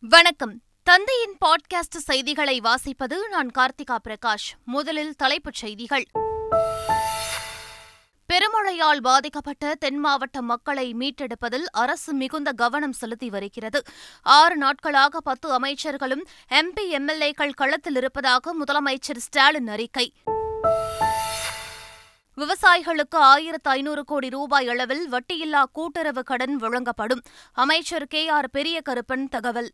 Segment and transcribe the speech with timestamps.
[0.00, 0.60] வணக்கம்.
[0.82, 4.52] தந்தையின் பாட்காஸ்ட் செய்திகளை வாசிப்பது நான் கார்த்திகா பிரகாஷ்.
[4.64, 6.04] முதலில் தலைப்புச் செய்திகள்.
[8.26, 13.82] பெருமழையால் பாதிக்கப்பட்ட தென் மாவட்ட மக்களை மீட்டெடுப்பதில் அரசு மிகுந்த கவனம் செலுத்தி வருகிறது.
[14.22, 20.12] ஆறு நாட்களாக பத்து அமைச்சர்களும் எம்பி எம்எல்ஏக்கள் களத்தில் இருப்பதாக முதலமைச்சர் ஸ்டாலின் அறிக்கை.
[22.38, 27.22] விவசாயிகளுக்கு ஆயிரத்து ஐநூறு கோடி ரூபாய் அளவில் வட்டியில்லா கூட்டுறவு கடன் வழங்கப்படும்.
[27.52, 29.72] அமைச்சர் கே ஆர் பெரிய கருப்பன் தகவல்.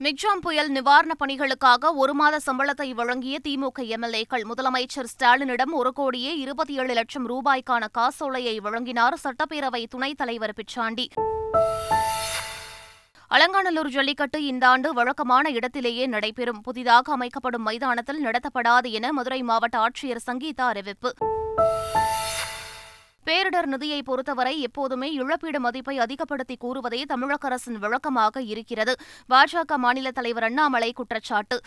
[0.00, 6.78] மிக்ஜாம் புயல் நிவாரணப் பணிகளுக்காக ஒரு மாத சம்பளத்தை வழங்கிய திமுக எம்எல்ஏக்கள் முதலமைச்சர் ஸ்டாலினிடம் ஒரு கோடியே இருபத்தி
[6.78, 11.06] ஏழு லட்சம் ரூபாய்க்கான காசோலையை வழங்கினார் சட்டப்பேரவை துணைத் தலைவர் பிச்சாண்டி.
[13.34, 16.60] அலங்காநல்லூர் ஜல்லிக்கட்டு இந்த ஆண்டு வழக்கமான இடத்திலேயே நடைபெறும்.
[16.60, 21.14] புதிதாக அமைக்கப்படும் மைதானத்தில் நடத்தப்படாது என மதுரை மாவட்ட ஆட்சியர் சங்கீதா அறிவிப்பு.
[23.26, 28.94] பேரிடர் நிதியை பொறுத்தவரை எப்போதுமே இழப்பீடு மதிப்பை அதிகப்படுத்தி கூறுவதே தமிழக அரசின் வழக்கமாக இருக்கிறது.
[29.28, 31.60] பாஜக மாநில தலைவர் அண்ணாமலை குற்றச்சாட்டு.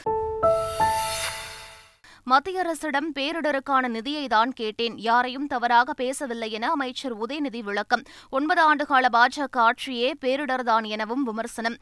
[2.27, 4.97] மத்திய அரசிடம் பேரிடருக்கான நிதியை தான் கேட்டேன்.
[4.97, 8.03] யாரையும் தவறாக பேசவில்லை என அமைச்சர் உதயநிதி விளக்கம்.
[8.29, 11.77] ஒன்பது ஆண்டுகால பாஜக ஆட்சியே பேரிடர்தான் எனவும் விமர்சனம்.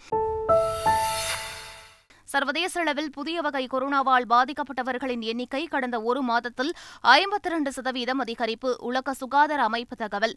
[2.24, 8.74] சர்வதேச அளவில் புதிய வகை கொரோனாவால் பாதிக்கப்பட்டவர்களின் எண்ணிக்கை கடந்த ஒரு மாதத்தில் ஐம்பத்தி இரண்டு சதவீதம் அதிகரிப்பு.
[8.78, 10.36] உலக சுகாதார அமைப்பு தகவல்.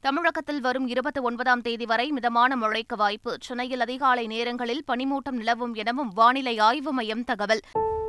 [0.00, 3.36] தமிழகத்தில் வரும் இருபத்தி ஒன்பதாம் தேதி வரை மிதமான மழைக்கு வாய்ப்பு.
[3.40, 7.60] சென்னையில் அதிகாலை நேரங்களில் பனிமூட்டம் நிலவும் எனவும் வானிலை ஆய்வு மையம் தகவல்.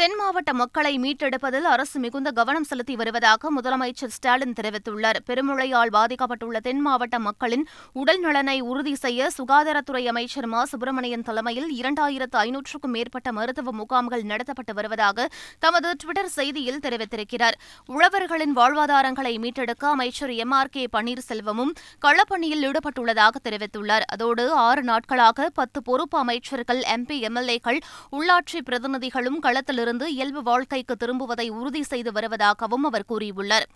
[0.00, 5.14] தென் மாவட்ட மக்களை மீட்டெடுப்பதில் அரசு மிகுந்த கவனம் செலுத்தி வருவதாக முதலமைச்சர் ஸ்டாலின் தெரிவித்துள்ளார்.
[5.26, 10.64] பெருமழையால் பாதிக்கப்பட்டுள்ள தென் மாவட்ட மக்களின் உடல் நலனை உறுதி செய்ய சுகாதாரத்துறை அமைச்சர் மா.
[10.64, 15.28] சுப்பிரமணியன் தலைமையில் இரண்டாயிரத்து ஐநூற்றுக்கும் மேற்பட்ட மருத்துவ முகாம்கள் நடத்தப்பட்டு வருவதாக
[15.58, 17.52] தமது டுவிட்டர் செய்தியில் தெரிவித்திருக்கிறார்.
[17.86, 20.50] உழவர்களின் வாழ்வாதாரங்களை மீட்டெடுக்க அமைச்சர் எம்.
[20.50, 20.68] ஆர்.
[20.68, 20.88] கே.
[20.92, 21.70] பன்னீர்செல்வமும்
[22.04, 24.00] களப்பணியில் ஈடுபட்டுள்ளதாக தெரிவித்துள்ளார்.
[24.00, 27.78] அதோடு ஆறு நாட்களாக பத்து பொறுப்பு அமைச்சர்கள் எம்பி எம்எல்ஏக்கள்
[28.12, 33.66] உள்ளாட்சி பிரதிநிதிகளும் களத்தில் இருந்து இயல்பு வாழ்க்கைக்கு திரும்புவதை உறுதி செய்து வருவதாகவும் அவர் கூறியுள்ளார்.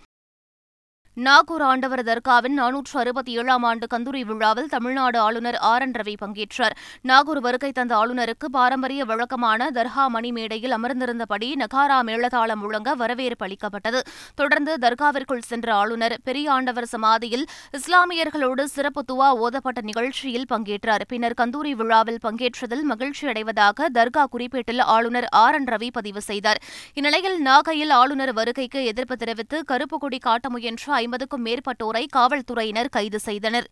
[1.17, 6.75] நாகூர் ஆண்டவர் தர்காவின் நானூற்று அறுபத்தி ஏழாம் ஆண்டு கந்தூரி விழாவில் தமிழ்நாடு ஆளுநர் ஆர் என் ரவி பங்கேற்றார்.
[7.03, 14.03] நாகூர் வருகை தந்த ஆளுநருக்கு பாரம்பரிய வழக்கமான தர்கா மணி மேடையில் அமர்ந்திருந்தபடி நகாரா மேளதாளம் முழங்க வரவேற்பு அளிக்கப்பட்டது.
[14.35, 21.07] தொடர்ந்து தர்காவிற்குள் சென்ற ஆளுநர் பெரிய ஆண்டவர் சமாதியில் இஸ்லாமியர்களோடு சிறப்பு துவா ஓதப்பட்ட நிகழ்ச்சியில் பங்கேற்றார்.
[21.09, 26.63] பின்னர் கந்தூரி விழாவில் பங்கேற்றதில் மகிழ்ச்சி அடைவதாக தர்கா குறிப்பேட்டில் ஆளுநர் ஆர் என் ரவி பதிவு செய்தார்.
[26.95, 33.69] இந்நிலையில் நாகையில் ஆளுநர் வருகைக்கு எதிர்ப்பு தெரிவித்து கருப்பு கொடி காட்ட முயன்ற ஐம்பதுக்கும் மேற்பட்டோரை காவல்துறையினர் கைது செய்தனர்.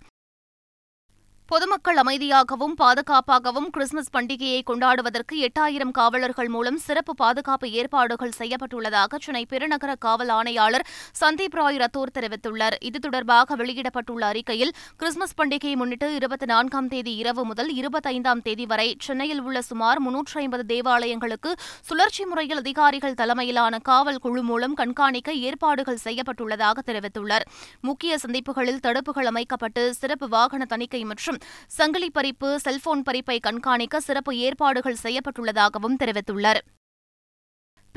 [1.53, 9.95] பொதுமக்கள் அமைதியாகவும் பாதுகாப்பாகவும் கிறிஸ்துமஸ் பண்டிகையை கொண்டாடுவதற்கு எட்டாயிரம் காவலர்கள் மூலம் சிறப்பு பாதுகாப்பு ஏற்பாடுகள் செய்யப்பட்டுள்ளதாக சென்னை பெருநகர
[10.05, 10.85] காவல் ஆணையாளர்
[11.21, 12.77] சந்தீப் ராய் ரத்தோர் தெரிவித்துள்ளார்.
[12.81, 18.89] இது தொடர்பாக வெளியிடப்பட்டுள்ள அறிக்கையில் கிறிஸ்துமஸ் பண்டிகையை முன்னிட்டு இருபத்தி நான்காம் தேதி இரவு முதல் இருபத்தைந்தாம் தேதி வரை
[19.09, 21.53] சென்னையில் உள்ள சுமார் முன்னூற்று ஐம்பது தேவாலயங்களுக்கு
[21.91, 27.47] சுழற்சி முறையில் அதிகாரிகள் தலைமையிலான காவல் குழு மூலம் கண்காணிக்க ஏற்பாடுகள் செய்யப்பட்டுள்ளதாக தெரிவித்துள்ளார்.
[27.81, 35.03] முக்கிய சந்திப்புகளில் தடுப்புகள் அமைக்கப்பட்டு சிறப்பு வாகன தணிக்கை மற்றும் சங்கிலி பறிப்பு செல்போன் பறிப்பை கண்காணிக்க சிறப்பு ஏற்பாடுகள்
[35.03, 36.63] செய்யப்பட்டுள்ளதாகவும் தெரிவித்துள்ளார்.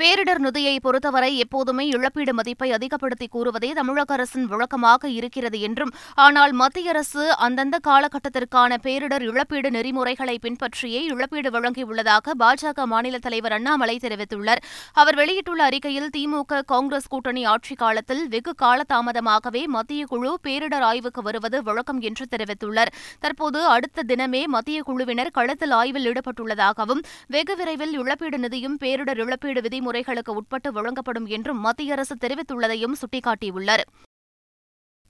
[0.02, 6.88] பேரிடர் நிதியை பொறுத்தவரை எப்போதுமே இழப்பீடு மதிப்பை அதிகப்படுத்தி கூறுவதே தமிழக அரசின் வழக்கமாக இருக்கிறது என்றும் ஆனால் மத்திய
[6.88, 14.62] அரசு அந்தந்த காலகட்டத்திற்கான பேரிடர் இழப்பீடு நெறிமுறைகளை பின்பற்றியே இழப்பீடு வழங்கியுள்ளதாக பாஜக மாநில தலைவர் அண்ணாமலை தெரிவித்துள்ளார்.
[14.92, 21.62] அவர் வெளியிட்டுள்ள அறிக்கையில் திமுக காங்கிரஸ் கூட்டணி ஆட்சிக் காலத்தில் வெகு காலதாமதமாகவே மத்திய குழு பேரிடர் ஆய்வுக்கு வருவது
[21.62, 22.92] வழக்கம் என்று தெரிவித்துள்ளார்.
[23.20, 29.84] தற்போது அடுத்த தினமே மத்திய குழுவினர் களத்தில் ஆய்வில் ஈடுபட்டுள்ளதாகவும் வெகு விரைவில் இழப்பீடு நிதியும் பேரிடர் இழப்பீடு விதி
[29.86, 33.86] முறைகளுக்கு உட்பட்டு வழங்கப்படும் என்றும் மத்திய அரசு தெரிவித்துள்ளதையும் சுட்டிக்காட்டியுள்ளார்.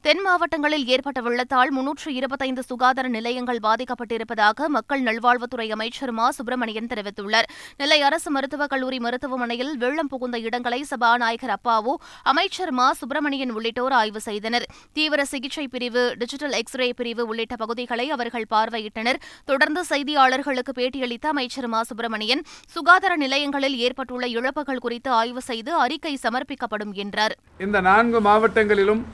[0.00, 6.30] தென் மாவட்டங்களில் ஏற்பட்ட வெள்ளத்தால் முன்னூற்று இருபத்தைந்து சுகாதார நிலையங்கள் பாதிக்கப்பட்டிருப்பதாக மக்கள் நல்வாழ்வுத்துறை அமைச்சர் மா.
[6.30, 7.48] சுப்பிரமணியன் தெரிவித்துள்ளார்.
[7.76, 12.92] நெல்லை அரசு மருத்துவக் கல்லூரி மருத்துவமனையில் வெள்ளம் புகுந்த இடங்களை சபாநாயகர் அப்பாவு அமைச்சர் மா.
[12.92, 14.66] சுப்பிரமணியன் உள்ளிட்டோர் ஆய்வு செய்தனர்.
[14.92, 19.20] தீவிர சிகிச்சை பிரிவு டிஜிட்டல் எக்ஸ்ரே பிரிவு உள்ளிட்ட பகுதிகளை அவர்கள் பார்வையிட்டனர்.
[19.44, 21.82] தொடர்ந்து செய்தியாளர்களுக்கு பேட்டியளித்த அமைச்சர் மா.
[21.82, 27.36] சுப்பிரமணியன் சுகாதார நிலையங்களில் ஏற்பட்டுள்ள இழப்புகள் குறித்து ஆய்வு செய்து அறிக்கை சமர்ப்பிக்கப்படும் என்றார்.
[27.58, 29.04] இந்த நான்கு மாவட்டங்களிலும்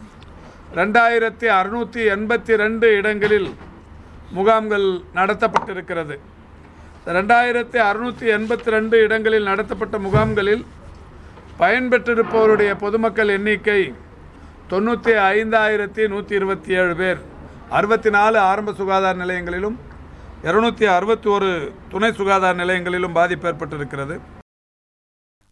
[0.79, 3.49] ரெண்டாயிரத்தி அறுநூற்றி எண்பத்தி ரெண்டு இடங்களில்
[4.37, 4.87] முகாம்கள்
[5.19, 6.15] நடத்தப்பட்டிருக்கிறது.
[7.17, 10.65] ரெண்டாயிரத்தி அறுநூற்றி எண்பத்தி ரெண்டு இடங்களில் நடத்தப்பட்ட முகாம்களில்
[11.61, 13.81] பயன்பெற்றிருப்பவருடைய பொதுமக்கள் எண்ணிக்கை
[14.73, 17.21] தொண்ணூற்றி ஐந்தாயிரத்தி நூற்றி இருபத்தி ஏழு பேர்.
[17.79, 19.77] அறுபத்தி நாலு ஆரம்ப சுகாதார நிலையங்களிலும்
[20.49, 21.51] இருநூற்றி அறுபத்தி ஒரு
[21.95, 24.17] துணை சுகாதார நிலையங்களிலும் பாதிப்பு ஏற்பட்டிருக்கிறது.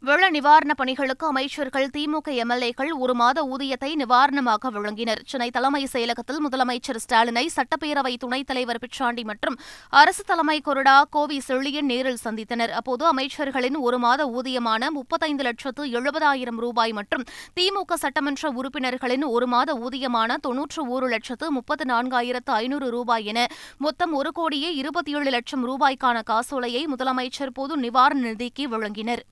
[0.02, 5.20] வெள்ள நிவாரணப் பணிகளுக்கு அமைச்சர்கள் திமுக எம்எல்ஏக்கள் ஒரு மாத ஊதியத்தை நிவாரணமாக வழங்கினர்.
[5.30, 9.56] சென்னை தலைமை செயலகத்தில் முதலமைச்சர் ஸ்டாலினை சட்டப்பேரவை துணைத் தலைவர் பிச்சாண்டி மற்றும்
[10.00, 12.72] அரசு தலைமை கொறடா கோவி செழியன் நேரில் சந்தித்தனர்.
[12.78, 17.26] அப்போது அமைச்சர்களின் ஒரு மாத ஊதியமான முப்பத்தைந்து லட்சத்து எழுபதாயிரம் ரூபாய் மற்றும்
[17.58, 23.42] திமுக சட்டமன்ற உறுப்பினர்களின் ஒரு மாத ஊதியமான தொன்னூற்று ஒரு லட்சத்து முப்பத்து நான்காயிரத்து ஐநூறு ரூபாய் என
[23.78, 29.24] மொத்தம் ஒரு கோடியே இருபத்தி ஏழு லட்சம் ரூபாய்க்கான காசோலையை முதலமைச்சர் பொது நிவாரண நிதிக்கு வழங்கினர்.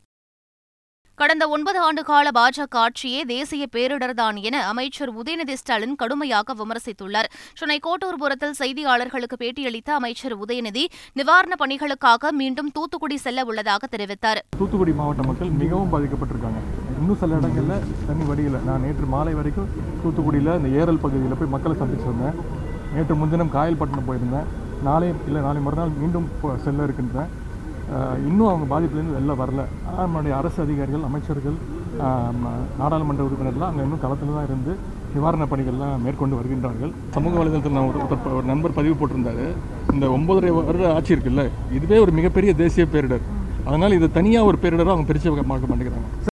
[1.18, 7.28] கடந்த ஒன்பது ஆண்டு கால பாஜக ஆட்சியே தேசிய பேரிடர்தான் என அமைச்சர் உதயநிதி ஸ்டாலின் கடுமையாக விமர்சித்துள்ளார்.
[7.54, 10.84] சென்னை கோட்டூர்புரத்தில் செய்தியாளர்களுக்கு பேட்டியளித்த அமைச்சர் உதயநிதி
[11.16, 14.38] நிவாரணப் பணிகளுக்காக மீண்டும் தூத்துக்குடி செல்ல உள்ளதாக தெரிவித்தார்.
[14.58, 16.60] தூத்துக்குடி மாவட்ட மக்கள் மிகவும் பாதிக்கப்பட்டிருக்காங்க.
[17.00, 18.62] இன்னும் சில இடங்களில் தண்ணி வடியில்.
[18.66, 19.68] நான் நேற்று மாலை வரைக்கும்
[20.04, 22.34] தூத்துக்குடியில் இந்த ஏரல் பகுதியில் போய் மக்களை சந்திச்சிருந்தேன்.
[22.94, 24.48] நேற்று முன்தினம் காயல்பட்டினம் போயிருந்தேன்.
[24.82, 26.30] நாளை இல்லை நாளை மறுநாள் மீண்டும்
[26.64, 27.46] செல்ல இருக்கின்றேன்.
[28.28, 29.62] இன்னும் அவங்க பாதிப்புலேருந்து வெளில வரல.
[29.88, 31.58] ஆனால் நம்மளுடைய அரசு அதிகாரிகள் அமைச்சர்கள்
[32.80, 34.72] நாடாளுமன்ற உறுப்பினர்லாம் அங்கே இன்னும் களத்தில் தான் இருந்து
[35.14, 36.92] நிவாரணப் பணிகள்லாம் மேற்கொண்டு வருகின்றார்கள்.
[37.16, 39.46] சமூக வலைதளத்தில் நான் ஒரு ஒருத்தர் ஒரு நண்பர் பதிவு போட்டிருந்தாரு.
[39.94, 41.44] இந்த ஒன்பதரை வருட ஆட்சி இருக்குல்ல
[41.78, 43.26] இதுவே ஒரு மிகப்பெரிய தேசிய பேரிடர்.
[43.68, 46.27] அதனால் இது தனியாக ஒரு பேரிடராக அவங்க பிரித்து பார்க்க மாட்டேங்கிறாங்க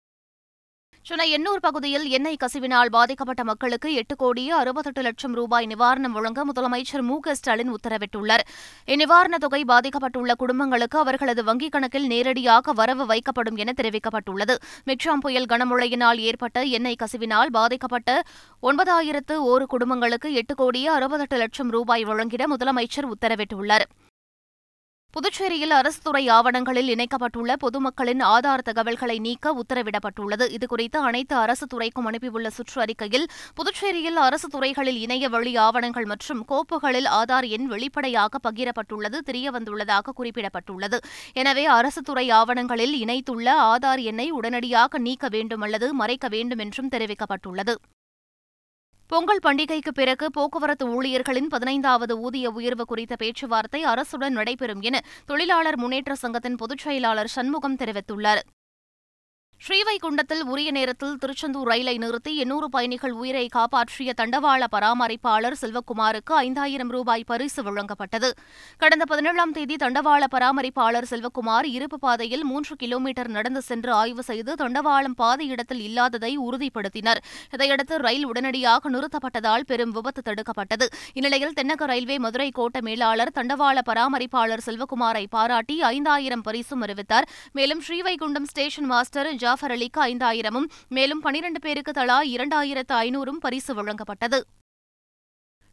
[1.05, 7.03] சென்னை எண்ணூர் பகுதியில் எண்ணெய் கசிவினால் பாதிக்கப்பட்ட மக்களுக்கு எட்டு கோடியே அறுபத்தெட்டு லட்சம் ரூபாய் நிவாரணம் வழங்க முதலமைச்சர்
[7.03, 8.45] மு க ஸ்டாலின் உத்தரவிட்டுள்ளார்.
[8.87, 14.57] இந்நிவாரணத் தொகை பாதிக்கப்பட்டுள்ள குடும்பங்களுக்கு அவர்களது வங்கிக் கணக்கில் நேரடியாக வரவு வைக்கப்படும் என தெரிவிக்கப்பட்டுள்ளது.
[14.87, 18.23] மிக்ஷாம் புயல் கனமழையினால் ஏற்பட்ட எண்ணெய் கசிவினால் பாதிக்கப்பட்ட
[18.63, 23.87] ஒன்பதாயிரத்து ஒரு குடும்பங்களுக்கு எட்டு கோடியே அறுபத்தெட்டு லட்சம் ரூபாய் வழங்கிட முதலமைச்சர் உத்தரவிட்டுள்ளார்.
[25.17, 30.45] புதுச்சேரியில் அரசு துறை ஆவணங்களில் இணைக்கப்பட்டுள்ள பொதுமக்களின் ஆதார் தகவல்களை நீக்க உத்தரவிடப்பட்டுள்ளது.
[30.57, 37.49] இதுகுறித்து அனைத்து அரசு துறைக்கும் அனுப்பியுள்ள சுற்றறிக்கையில் புதுச்சேரியில் அரசு துறைகளில் இணைய வழி ஆவணங்கள் மற்றும் கோப்புகளில் ஆதார்
[37.49, 41.01] எண் வெளிப்படையாக பகிரப்பட்டுள்ளது தெரியவந்துள்ளதாக குறிப்பிடப்பட்டுள்ளது.
[41.33, 47.75] எனவே அரசு துறை ஆவணங்களில் இணைத்துள்ள ஆதார் எண்ணை உடனடியாக நீக்க வேண்டும் அல்லது மறைக்க வேண்டும் என்றும் தெரிவிக்கப்பட்டுள்ளது.
[49.13, 56.15] பொங்கல் பண்டிகைக்கு பிறகு போக்குவரத்து ஊழியர்களின் பதினைந்தாவது ஊதிய உயர்வு குறித்த பேச்சுவார்த்தை அரசுடன் நடைபெறும் என தொழிலாளர் முன்னேற்ற
[56.15, 58.41] சங்கத்தின் பொதுச் செயலாளர் சண்முகம் தெரிவித்துள்ளார்.
[59.65, 67.23] ஸ்ரீவைகுண்டத்தில் உரிய நேரத்தில் திருச்செந்தூர் ரயிலை நிறுத்தி எண்ணூறு பயணிகள் உயிரை காப்பாற்றிய தண்டவாள பராமரிப்பாளர் செல்வக்குமாருக்கு ஐந்தாயிரம் ரூபாய்
[67.25, 68.29] பரிசு வழங்கப்பட்டது.
[68.77, 75.15] கடந்த பதினேழாம் தேதி தண்டவாள பராமரிப்பாளர் செல்வக்குமார் இருப்பு பாதையில் மூன்று கிலோமீட்டர் நடந்து சென்று ஆய்வு செய்து தண்டவாளம்
[75.15, 77.21] பாதை இடத்தில் இல்லாததை உறுதிப்படுத்தினர்.
[77.51, 80.89] இதையடுத்து ரயில் உடனடியாக நிறுத்தப்பட்டதால் பெரும் விபத்து தடுக்கப்பட்டது.
[81.13, 87.29] இந்நிலையில் தென்னக ரயில்வே மதுரை கோட்ட மேலாளர் தண்டவாள பராமரிப்பாளர் செல்வக்குமாரை பாராட்டி ஐந்தாயிரம் பரிசும் அறிவித்தார்.
[87.53, 94.39] மேலும் ஸ்ரீவைகுண்டம் ஸ்டேஷன் மாஸ்டர் ஜாஃபர் அலிக்கு ஐந்தாயிரமும் மேலும் பனிரண்டு பேருக்கு தலா இரண்டாயிரத்து ஐநூறும் பரிசு வழங்கப்பட்டது.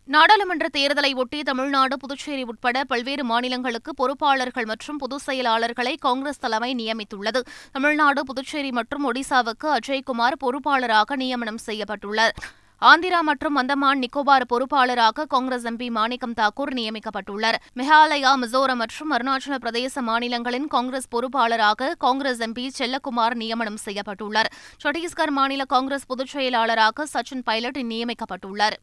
[0.10, 7.42] நாடாளுமன்ற தேர்தலை ஒட்டி தமிழ்நாடு புதுச்சேரி உட்பட பல்வேறு மாநிலங்களுக்கு பொறுப்பாளர்கள் மற்றும் பொதுச் செயலாளர்களை காங்கிரஸ் தலைமை நியமித்துள்ளது.
[7.72, 12.36] தமிழ்நாடு புதுச்சேரி மற்றும் ஒடிசாவுக்கு அஜய்குமார் பொறுப்பாளராக நியமனம் செய்யப்பட்டுள்ளார்.
[12.81, 17.58] ஆந்திரா மற்றும் அந்தமான் நிக்கோபார் பொறுப்பாளராக காங்கிரஸ் எம்பி மாணிக்கம் தாக்கூர் நியமிக்கப்பட்டுள்ளார்.
[17.76, 24.52] மேகாலயா மிசோரம் மற்றும் அருணாச்சல பிரதேச மாநிலங்களின் காங்கிரஸ் பொறுப்பாளராக காங்கிரஸ் எம்பி செல்லக்குமார் நியமனம் செய்யப்பட்டுள்ளார்.
[24.84, 28.78] சத்தீஸ்கர் மாநில காங்கிரஸ் பொதுச் செயலாளராக சச்சின் பைலட் நியமிக்கப்பட்டுள்ளார்.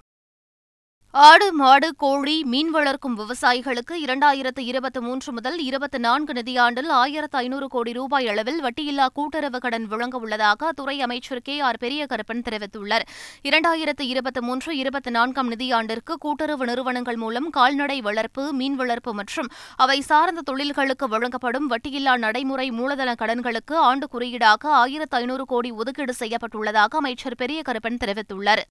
[1.15, 7.67] ஆடு மாடு கோழி மீன் வளர்க்கும் விவசாயிகளுக்கு இரண்டாயிரத்து இருபத்தி மூன்று முதல் இருபத்தி நான்கு நிதியாண்டில் ஆயிரத்து ஐநூறு
[7.69, 13.07] கோடி ரூபாய் அளவில் வட்டியில்லா கூட்டுறவு கடன் வழங்க உள்ளதாக துறை அமைச்சர் கே ஆர் பெரியகருப்பன் தெரிவித்துள்ளார்.
[13.49, 19.99] இரண்டாயிரத்து இருபத்தி மூன்று இருபத்தி நான்காம் நிதியாண்டிற்கு கூட்டுறவு நிறுவனங்கள் மூலம் கால்நடை வளர்ப்பு மீன் வளர்ப்பு மற்றும் அவை
[20.11, 27.41] சார்ந்த தொழில்களுக்கு வழங்கப்படும் வட்டியில்லா நடைமுறை மூலதன கடன்களுக்கு ஆண்டு குறியீடாக ஆயிரத்து ஐநூறு கோடி ஒதுக்கீடு செய்யப்பட்டுள்ளதாக அமைச்சர்
[27.45, 28.65] பெரியகருப்பன் தெரிவித்துள்ளார்.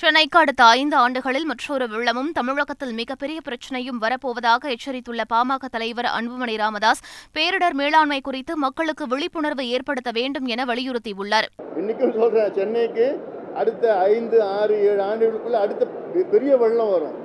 [0.00, 7.02] சென்னைக்கு அடுத்த ஐந்து ஆண்டுகளில் மற்றொரு வெள்ளமும் தமிழகத்தில் மிகப்பெரிய பிரச்சினையும் வரப்போவதாக எச்சரித்துள்ள பாமக தலைவர் அன்புமணி ராமதாஸ்
[7.36, 11.48] பேரிடர் மேலாண்மை குறித்து மக்களுக்கு விழிப்புணர்வு ஏற்படுத்த வேண்டும் என வலியுறுத்தியுள்ளார்.
[11.76, 13.06] இன்றைக்கும் சொல்கிறேன் சென்னைக்கு
[13.54, 15.86] அடுத்த ஐந்து ஆறு ஏழு ஆண்டுகளுக்குள்ள அடுத்த
[16.34, 17.16] பெரிய வெள்ளம் வரும்.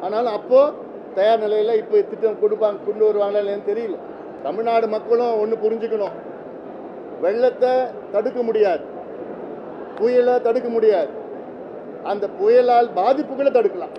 [0.00, 0.74] ஆனால் அப்போது
[1.14, 3.96] தயார் நிலையில் இப்போ திட்டம் கொடுப்பாங்க கொண்டு வருவாங்களா தெரியல.
[4.42, 6.14] தமிழ்நாடு மக்களும் ஒன்று புரிஞ்சுக்கணும்.
[7.24, 7.72] வெள்ளத்தை
[8.12, 8.86] தடுக்க முடியாது.
[9.98, 11.20] புயலை தடுக்க முடியாது.
[12.04, 13.94] அந்த புயலால் பாதிப்புகளை தடுக்கலாம்.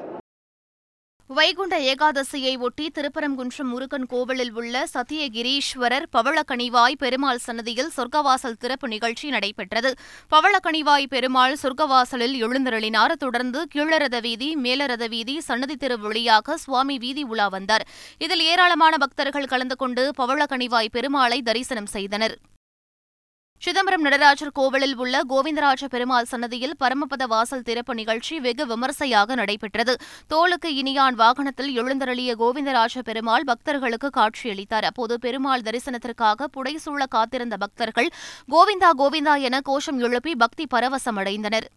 [1.30, 9.94] வைகுண்ட ஏகாதசியை ஒட்டி திருப்பரங்குன்றம் முருகன் கோவிலில் உள்ள சத்தியகிரீஸ்வரர் பவளக்கணிவாய் பெருமாள் சன்னதியில் சொர்க்கவாசல் திறப்பு நிகழ்ச்சி நடைபெற்றது.
[10.32, 13.12] பவளக்கணிவாய் பெருமாள் சொர்க்கவாசலில் எழுந்தருளினார்.
[13.12, 17.88] தொடர்ந்து கீழரத வீதி மேலரத வீதி சன்னதி திரு வழியாக சுவாமி வீதி உலா வந்தார்.
[18.18, 22.38] இதில் ஏராளமான பக்தர்கள் கலந்து கொண்டு பவளக்கணிவாய் பெருமாளை தரிசனம் செய்தனர்.
[23.62, 29.94] சிதம்பரம் நடராஜர் கோவிலில் உள்ள கோவிந்தராஜ பெருமாள் சன்னதியில் பரமபத வாசல் திறப்பு நிகழ்ச்சி வெகு விமர்சையாக நடைபெற்றது.
[30.28, 34.88] தோளுக்கு இனியான் வாகனத்தில் எழுந்தருளிய கோவிந்தராஜ பெருமாள் பக்தர்களுக்கு காட்சியளித்தார்.
[34.90, 38.10] அப்போது பெருமாள் தரிசனத்திற்காக புடைசூழ காத்திருந்த பக்தர்கள்
[38.52, 41.70] கோவிந்தா கோவிந்தா என கோஷம் எழுப்பி பக்தி பரவசமடைந்தனர்.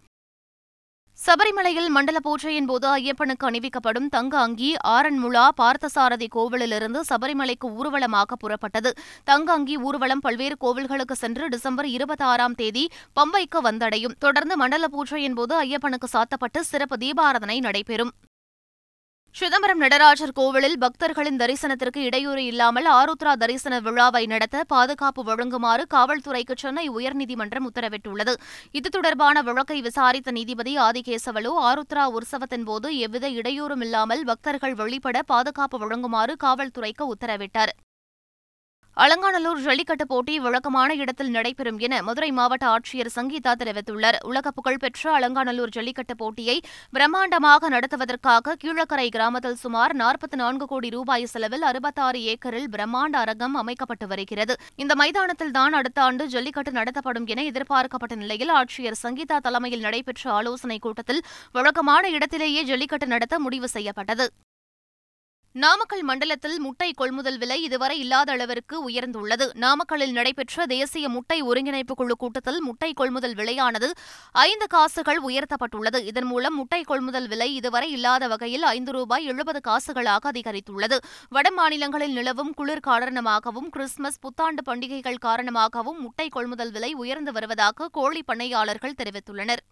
[1.25, 8.91] சபரிமலையில் மண்டல பூஜையின் போது ஐயப்பனுக்கு அணிவிக்கப்படும் தங்க அங்கி ஆரன்முளா பார்த்தசாரதி கோவிலிலிருந்து சபரிமலைக்கு ஊர்வலமாக புறப்பட்டது.
[9.25, 14.17] தங்க அங்கி ஊர்வலம் பல்வேறு கோவில்களுக்கு சென்று டிசம்பர் இருபத்தாறாம் தேதி பம்பைக்கு வந்தடையும்.
[14.19, 18.15] தொடர்ந்து மண்டல பூஜையின் போது ஐயப்பனுக்கு சாத்தப்பட்டு சிறப்பு தீபாராதனை நடைபெறும்.
[19.39, 26.85] சிதம்பரம் நடராஜர் கோவிலில் பக்தர்களின் தரிசனத்திற்கு இடையூறு இல்லாமல் ஆருத்ரா தரிசன விழாவை நடத்த பாதுகாப்பு வழங்குமாறு காவல்துறைக்கு சென்னை
[26.91, 28.35] உயர்நீதிமன்றம் உத்தரவிட்டுள்ளது.
[28.73, 35.79] இது தொடர்பான வழக்கை விசாரித்த நீதிபதி ஆதிகேசவலு ஆருத்ரா உற்சவத்தின் போது எவ்வித இடையூறும் இல்லாமல் பக்தர்கள் வெளிப்பட பாதுகாப்பு
[35.85, 37.75] வழங்குமாறு காவல்துறைக்கு உத்தரவிட்டார்.
[38.97, 44.17] அலங்காநல்லூர் ஜல்லிக்கட்டு போட்டி வழக்கமான இடத்தில் நடைபெறும் என மதுரை மாவட்ட ஆட்சியர் சங்கீதா தெரிவித்துள்ளார்.
[44.25, 46.61] உலக புகழ்பெற்ற அலங்காநல்லூர் ஜல்லிக்கட்டு போட்டியை
[46.93, 54.07] பிரம்மாண்டமாக நடத்துவதற்காக கீழக்கரை கிராமத்தில் சுமார் நாற்பத்தி நான்கு கோடி ரூபாய் செலவில் அறுபத்தாறு ஏக்கரில் பிரம்மாண்ட அரங்கம் அமைக்கப்பட்டு
[54.07, 54.57] வருகிறது.
[54.77, 61.25] இந்த மைதானத்தில்தான் அடுத்த ஆண்டு ஜல்லிக்கட்டு நடத்தப்படும் என எதிர்பார்க்கப்பட்ட நிலையில் ஆட்சியர் சங்கீதா தலைமையில் நடைபெற்ற ஆலோசனைக் கூட்டத்தில்
[61.53, 64.31] வழக்கமான இடத்திலேயே ஜல்லிக்கட்டு நடத்த முடிவு செய்யப்பட்டது.
[65.63, 69.45] நாமக்கல் மண்டலத்தில் முட்டை கொள்முதல் விலை இதுவரை இல்லாத அளவிற்கு உயர்ந்துள்ளது.
[69.55, 73.91] நாமக்கல்லில் நடைபெற்ற தேசிய முட்டை ஒருங்கிணைப்பு குழு கூட்டத்தில் முட்டை கொள்முதல் விலையானது
[74.33, 76.05] ஐந்து காசுகள் உயர்த்தப்பட்டுள்ளது.
[76.05, 80.99] இதன் மூலம் முட்டை கொள்முதல் விலை இதுவரை இல்லாத வகையில் ஐந்து ரூபாய் எழுபது காசுகளாக அதிகரித்துள்ளது.
[81.29, 88.23] வட மாநிலங்களில் நிலவும் குளிர் காரணமாகவும் கிறிஸ்துமஸ் புத்தாண்டு பண்டிகைகள் காரணமாகவும் முட்டை கொள்முதல் விலை உயர்ந்து வருவதாக கோழி
[88.33, 89.65] பண்ணையாளர்கள் தெரிவித்துள்ளனர்.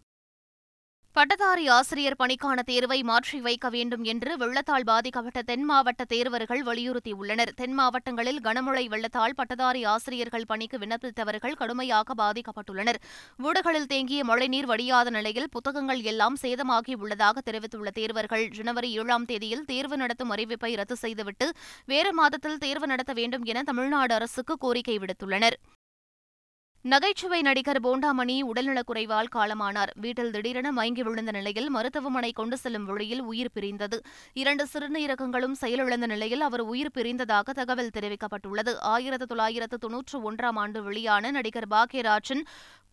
[1.17, 7.53] பட்டதாரி ஆசிரியர் பணிக்கான தேர்வை மாற்றி வைக்க வேண்டும் என்று வெள்ளத்தால் பாதிக்கப்பட்ட தென் மாவட்ட தேர்வர்கள் வலியுறுத்தியுள்ளனர்.
[7.61, 12.99] தென் மாவட்டங்களில் கனமழை வெள்ளத்தால் பட்டதாரி ஆசிரியர்கள் பணிக்கு விண்ணப்பித்தவர்கள் கடுமையாக பாதிக்கப்பட்டுள்ளனர்.
[13.45, 20.35] வீடுகளில் தேங்கிய மழைநீர் வடியாத நிலையில் புத்தகங்கள் எல்லாம் சேதமாகியுள்ளதாக தெரிவித்துள்ள தேர்வர்கள் ஜனவரி ஏழாம் தேதியில் தேர்வு நடத்தும்
[20.37, 21.49] அறிவிப்பை ரத்து செய்துவிட்டு
[21.95, 25.59] வேறு மாதத்தில் தேர்வு நடத்த வேண்டும் என தமிழ்நாடு அரசுக்கு கோரிக்கை விடுத்துள்ளனர்.
[26.87, 29.91] நகைச்சுவை நடிகர் போண்டாமணி உடல்நலக்குறைவால் காலமானார்.
[29.95, 33.99] வீட்டில் திடீரென மயங்கி விழுந்த நிலையில் மருத்துவமனை கொண்டு செல்லும் வழியில் உயிர் பிரிந்தது.
[34.33, 38.75] இரண்டு சிறுநீரகங்களும் செயலிழந்த நிலையில் அவர் உயிர் பிரிந்ததாக தகவல் தெரிவிக்கப்பட்டுள்ளது.
[38.79, 42.45] ஆயிரத்து தொள்ளாயிரத்து தொன்னூற்று ஒன்றாம் ஆண்டு வெளியான நடிகர் பாக்யராஜன்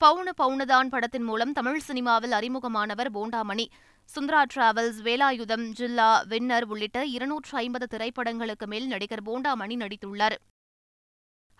[0.05, 3.67] பவுன பவுனதான் படத்தின் மூலம் தமிழ் சினிமாவில் அறிமுகமானவர் போண்டாமணி.
[4.15, 10.37] சுந்தரா டிராவல்ஸ் வேலாயுதம் ஜில்லா வின்னர் உள்ளிட்ட இருநூற்று ஐம்பது திரைப்படங்களுக்கு மேல் நடிகர் போண்டாமணி நடித்துள்ளார்.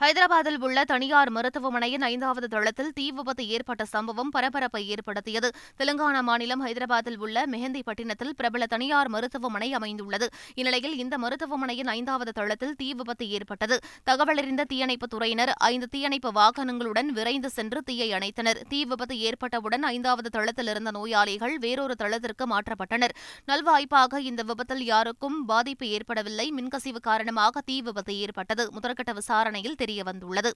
[0.01, 5.51] ஹைதராபாத்தில் உள்ள தனியார் மருத்துவமனையின் ஐந்தாவது தளத்தில் தீ விபத்து ஏற்பட்ட சம்பவம் பரபரப்பை ஏற்படுத்தியது.
[5.77, 10.29] தெலுங்கானா மாநிலம் ஹைதராபாத்தில் உள்ள மெஹந்திப்பட்டினத்தில் பிரபல தனியார் மருத்துவமனை அமைந்துள்ளது.
[10.53, 13.79] இந்நிலையில் இந்த மருத்துவமனையின் ஐந்தாவது தளத்தில் தீ விபத்து ஏற்பட்டது.
[14.09, 18.61] தகவலறிந்த தீயணைப்புத் துறையினர் ஐந்து தீயணைப்பு வாகனங்களுடன் விரைந்து சென்று தீயை அணைத்தனர்.
[18.69, 23.15] தீ விபத்து ஏற்பட்டவுடன் ஐந்தாவது தளத்தில் இருந்த நோயாளிகள் வேறொரு தளத்திற்கு மாற்றப்பட்டனர்.
[23.47, 26.53] நல்வாய்ப்பாக இந்த விபத்தில் யாருக்கும் பாதிப்பு ஏற்படவில்லை.
[26.57, 28.69] மின்கசிவு காரணமாக தீ விபத்து ஏற்பட்டது.
[28.79, 30.53] முதற்கட்ட விசாரணையில் தெரியவந்துள்ளது.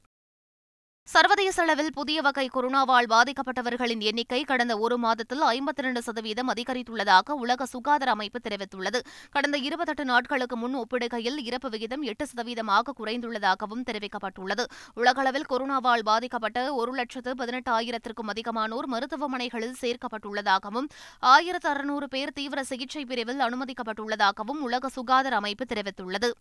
[1.07, 7.65] சர்வதேச அளவில் புதிய வகை கொரோனாவால் பாதிக்கப்பட்டவர்களின் எண்ணிக்கை கடந்த ஒரு மாதத்தில் ஐம்பத்தி இரண்டு சதவீதம் அதிகரித்துள்ளதாக உலக
[7.65, 8.99] சுகாதார அமைப்பு தெரிவித்துள்ளது.
[9.35, 14.65] கடந்த இருபத்தெட்டு நாட்களுக்கு முன் ஒப்பிடுகையில் இறப்பு விகிதம் எட்டு சதவீதமாக குறைந்துள்ளதாகவும் தெரிவிக்கப்பட்டுள்ளது.
[14.95, 20.89] உலகளவில் கொரோனாவால் பாதிக்கப்பட்ட ஒரு லட்சத்து பதினெட்டு ஆயிரத்திற்கும் அதிகமானோர் மருத்துவமனைகளில் சேர்க்கப்பட்டுள்ளதாகவும்
[21.35, 26.31] ஆயிரத்து அறுநூறு பேர் தீவிர சிகிச்சை பிரிவில் அனுமதிக்கப்பட்டுள்ளதாகவும் உலக சுகாதார அமைப்பு தெரிவித்துள்ளது.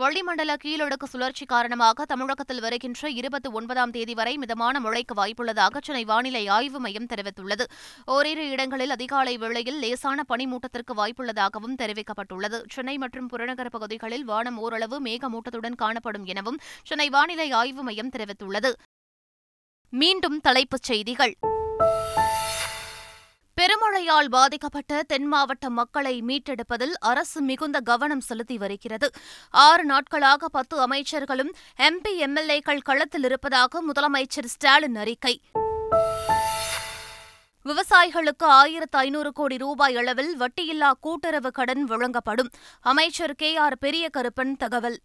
[0.00, 6.48] வளிமண்டல கீழடுக்கு சுழற்சி காரணமாக தமிழகத்தில் வருகின்ற இருபத்தி ஒன்பதாம் தேதி வரை மிதமான மழைக்கு வாய்ப்புள்ளதாக சென்னை வானிலை
[6.48, 7.64] ஆய்வு மையம் தெரிவித்துள்ளது.
[8.06, 12.60] ஓரிரு இடங்களில் அதிகாலை வேளையில் லேசான பனிமூட்டத்திற்கு வாய்ப்புள்ளதாகவும் தெரிவிக்கப்பட்டுள்ளது.
[12.72, 18.72] சென்னை மற்றும் புறநகர் பகுதிகளில் வானம் ஓரளவு மேகமூட்டத்துடன் காணப்படும் எனவும் சென்னை வானிலை ஆய்வு மையம் தெரிவித்துள்ளது.
[19.88, 21.34] மீண்டும் தலைப்புச் செய்திகள்.
[23.58, 29.10] பெருமழையால் பாதிக்கப்பட்ட தென் மாவட்ட மக்களை மீட்டெடுப்பதில் அரசு மிகுந்த கவனம் செலுத்தி வருகிறது.
[29.50, 35.40] ஆறு நாட்களாக பத்து அமைச்சர்களும் எம்பி எம்எல்ஏக்கள் களத்தில் இருப்பதாக முதலமைச்சர் ஸ்டாலின் அறிக்கை.
[37.64, 42.48] விவசாயிகளுக்கு ஆயிரத்து ஐநூறு கோடி ரூபாய் அளவில் வட்டியில்லா கூட்டுறவு கடன் வழங்கப்படும்.
[42.80, 45.00] அமைச்சர் கே ஆர் பெரிய கருப்பன் தகவல்.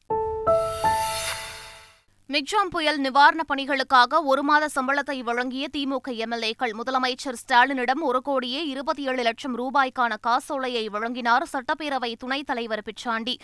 [2.33, 9.03] மிக்ஜாம் புயல் நிவாரணப் பணிகளுக்காக ஒரு மாத சம்பளத்தை வழங்கிய திமுக எம்எல்ஏக்கள் முதலமைச்சர் ஸ்டாலினிடம் ஒரு கோடியே இருபத்தி
[9.03, 13.35] ஏழு லட்சம் ரூபாய்க்கான காசோலையை வழங்கினார் சட்டப்பேரவை துணைத் தலைவர் பிச்சாண்டி.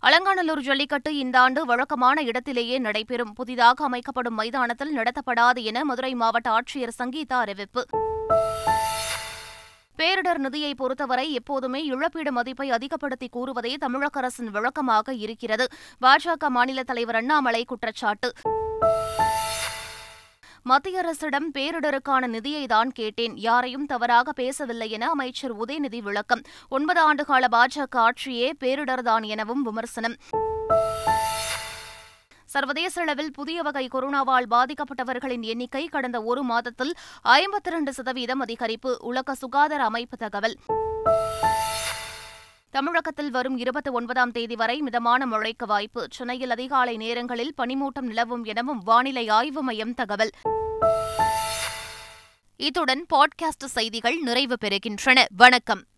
[0.00, 3.32] அலங்காநல்லூர் ஜல்லிக்கட்டு இந்த ஆண்டு வழக்கமான இடத்திலேயே நடைபெறும்.
[3.32, 7.86] புதிதாக அமைக்கப்படும் மைதானத்தில் நடத்தப்படாது என மதுரை மாவட்ட ஆட்சியர் சங்கீதா அறிவிப்பு.
[10.02, 15.66] பேரிடர் நிதியை பொறுத்தவரை எப்போதுமே இழப்பீடு மதிப்பை அதிகப்படுத்தி கூறுவதே தமிழக அரசின் விளக்கமாக இருக்கிறது.
[16.00, 18.32] பாஜக மாநில தலைவர் அண்ணாமலை குற்றச்சாட்டு.
[20.62, 23.36] மத்திய அரசிடம் பேரிடருக்கான நிதியை தான் கேட்டேன்.
[23.36, 26.42] யாரையும் தவறாக பேசவில்லை என அமைச்சர் உதயநிதி விளக்கம்.
[26.68, 30.16] ஒன்பது ஆண்டுகால பாஜக ஆட்சியே பேரிடர்தான் எனவும் விமர்சனம்.
[32.46, 38.96] சர்வதேச அளவில் புதிய வகை கொரோனாவால் பாதிக்கப்பட்டவர்களின் எண்ணிக்கை கடந்த ஒரு மாதத்தில் ஐம்பத்தி இரண்டு சதவீதம் அதிகரிப்பு.
[38.98, 40.56] உலக சுகாதார அமைப்பு தகவல்.
[42.70, 46.06] தமிழகத்தில் வரும் இருபத்தி ஒன்பதாம் தேதி வரை மிதமான மழைக்கு வாய்ப்பு.
[46.10, 50.30] சென்னையில் அதிகாலை நேரங்களில் பனிமூட்டம் நிலவும் எனவும் வானிலை ஆய்வு மையம் தகவல்.
[52.56, 55.24] இத்துடன் பாட்காஸ்ட் செய்திகள் நிறைவு பெறுகின்றன.
[55.36, 55.86] வணக்கம்.